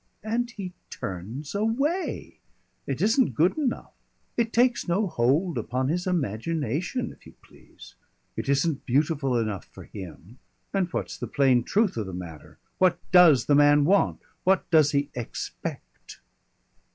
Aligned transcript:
And 0.23 0.49
he 0.49 0.73
turns 0.89 1.53
away. 1.53 2.39
It 2.87 3.03
isn't 3.03 3.35
good 3.35 3.55
enough. 3.55 3.93
It 4.35 4.51
takes 4.51 4.87
no 4.87 5.05
hold 5.05 5.59
upon 5.59 5.89
his 5.89 6.07
imagination, 6.07 7.11
if 7.11 7.27
you 7.27 7.33
please. 7.43 7.93
It 8.35 8.49
isn't 8.49 8.87
beautiful 8.87 9.37
enough 9.37 9.65
for 9.65 9.83
him, 9.83 10.39
and 10.73 10.89
that's 10.91 11.19
the 11.19 11.27
plain 11.27 11.63
truth 11.63 11.97
of 11.97 12.07
the 12.07 12.13
matter. 12.13 12.57
What 12.79 12.97
does 13.11 13.45
the 13.45 13.53
man 13.53 13.85
want? 13.85 14.21
What 14.43 14.67
does 14.71 14.89
he 14.89 15.11
expect?..." 15.13 16.19